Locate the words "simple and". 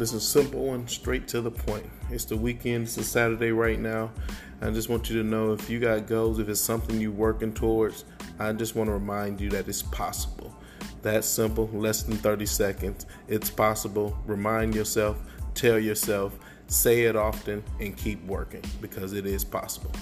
0.26-0.88